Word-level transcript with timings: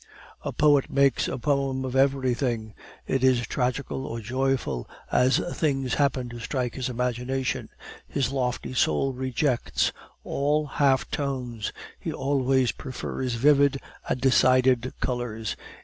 A 0.43 0.51
poet 0.51 0.89
makes 0.89 1.27
a 1.27 1.37
poem 1.37 1.85
of 1.85 1.95
everything; 1.95 2.73
it 3.05 3.23
is 3.23 3.45
tragical 3.45 4.07
or 4.07 4.19
joyful, 4.19 4.89
as 5.11 5.37
things 5.55 5.93
happen 5.93 6.27
to 6.29 6.39
strike 6.39 6.73
his 6.73 6.89
imagination; 6.89 7.69
his 8.07 8.31
lofty 8.31 8.73
soul 8.73 9.13
rejects 9.13 9.91
all 10.23 10.65
half 10.65 11.07
tones; 11.11 11.71
he 11.99 12.11
always 12.11 12.71
prefers 12.71 13.35
vivid 13.35 13.79
and 14.09 14.19
decided 14.19 14.91
colors. 15.01 15.55